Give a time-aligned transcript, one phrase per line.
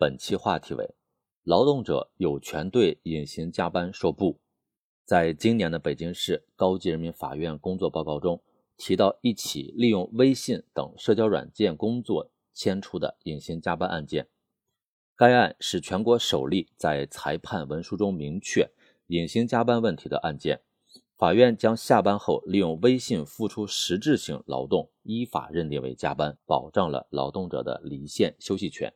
[0.00, 0.94] 本期话题为：
[1.42, 4.38] 劳动者有权对隐形加班说不。
[5.04, 8.40] 在今年的北京市高级人民法院工作报告中
[8.76, 14.28] 提到一起利用微信等社交软件工作牵出的隐形加班案件。
[15.16, 18.70] 该案是全国首例在裁判文书中明确
[19.08, 20.60] 隐形加班问题的案件。
[21.16, 28.94] 法院将下班后利用微信付出实质性劳动依法认定为加班，保障了劳动者的离线休息权。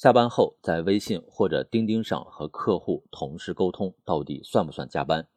[0.00, 5.28] 下班后在微信或者钉钉上和客户、同事沟通，到底算不算加班？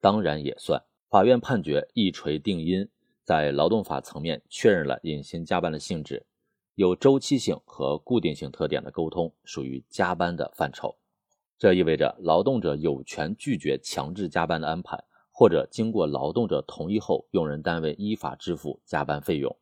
[0.00, 0.80] 当然也算。
[1.10, 2.88] 法院判决一锤定音，
[3.24, 6.24] 在劳动法层面确认了隐形加班的性质，
[6.76, 10.96] 有周期性和固定性特点的沟通属于加班的范畴。
[11.58, 15.02] 这意味着劳动者有权拒绝强制加班的安排，
[15.32, 19.56] 或者经过劳动者同意后，用人单位依法支付加班费用。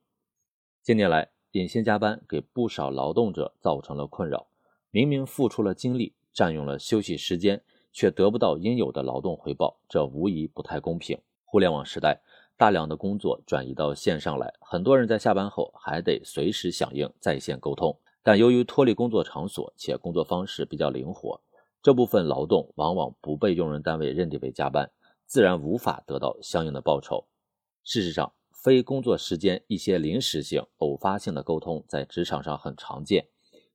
[0.82, 4.48] 近年来，隐形加班给不少劳动者造成了困扰。
[4.92, 7.62] 明明付出了精力，占用了休息时间，
[7.92, 11.16] 却得不到应有的劳动回报，这无疑不太公平。
[11.44, 12.20] 互联网时代，
[12.56, 17.96] 大量的工作转移到线上来，很多人在下班后还得随时响应在线沟通。
[18.22, 21.40] 但由于脱离工作场所且工作方式比较灵活，
[21.82, 24.90] 这部分劳动往往不被用人单位认定为加班，
[25.24, 27.24] 自然无法得到相应的报酬。
[27.84, 33.28] 事实上，非工作时间一些临时性、偶发性的沟通在职场上很常见。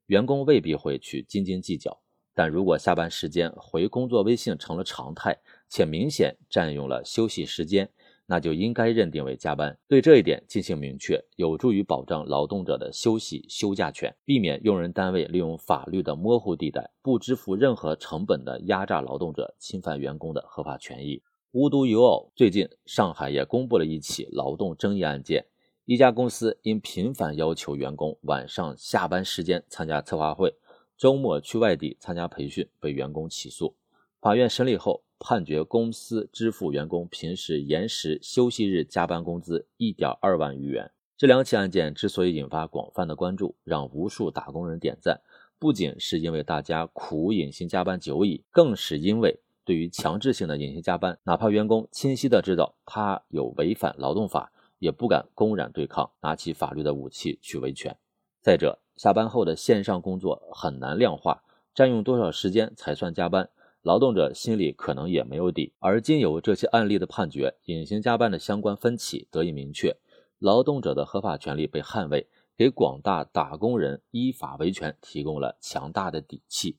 [0.07, 1.99] 员工未必会去斤斤计较，
[2.33, 7.89] 但如果下班时间回工作微信成了常态，且明显占用了休息时间，
[8.27, 9.77] 那就应该认定为加班。
[9.87, 21.23] 对这一点进行明确，有助于保障劳动者的休息休假权，避免用人单位利用法律的模糊地带，不支付任何成本的压榨劳动者，侵犯员工的合法权益。
[21.51, 25.45] 无独有偶，最近上海也公布了一起劳动争议案件。
[25.85, 30.55] 一家公司因频繁要求员工晚上下班时间参加策划会，
[30.97, 33.75] 周末去外地参加培训，被员工起诉。
[34.19, 40.89] 法院审理后判决公司支付员工平时延时休息日加班工资一点二万余元。
[41.15, 45.21] 这两起案件之所以引发广泛的关注，让无数打工人点赞，
[45.59, 54.51] 不仅是因为大家苦隐形加班久矣，更是因为对于强制性的隐形加班，哪怕员工清晰的知道他有违反劳动法。
[54.79, 57.97] 也不敢公然对抗，拿起法律的武器去维权。
[58.41, 61.43] 再者，下班后的线上工作很难量化，
[61.73, 63.49] 占用多少时间才算加班，
[63.81, 65.73] 劳动者心里可能也没有底。
[65.79, 69.97] 而今有这些案例的判决，隐形加班的相关分歧得以明确，
[70.39, 76.77] 劳动者的合法权利被捍卫，给广大打工人依法维权提供了强大的底气。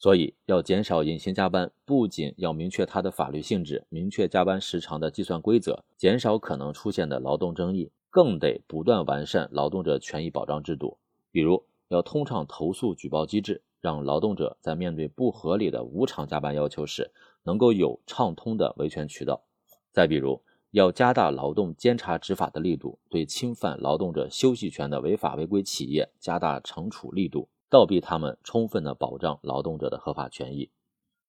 [0.00, 10.98] 所以，要减少隐形加班，不仅要明确它的法律性质，明确加班时长的计算规则，减少可能出现的劳动争议，更得不断完善劳动者权益保障制度。
[11.32, 17.10] 比如，要通畅投诉举报机制，让劳动者在面对不合理的无偿加班要求时，
[17.42, 19.42] 能够有畅通的维权渠道。
[19.90, 27.48] 再比如，要加大劳动监察执法的力度，对侵犯劳动者休息权的违法违规企业加大惩处力度。
[27.70, 30.70] 倒逼他们充分的保障劳动者的合法权益。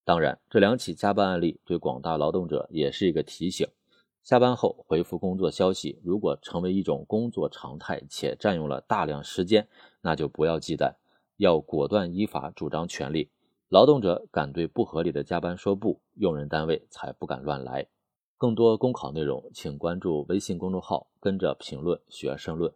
[0.05, 3.67] 当然，这两起加班案例对广大劳动者也是一个提醒：
[4.23, 9.67] 下班后回复工作消息，如果成为一种工作常态且占用了大量时间，
[10.01, 10.95] 那就不要忌惮，
[11.38, 13.29] 要果断依法主张权利。
[13.67, 17.88] 劳动者敢对不合理的加班说不，用人单位才不敢乱来。
[18.38, 22.73] 更多公考内容，请关注微信公众号，跟着评论学申论。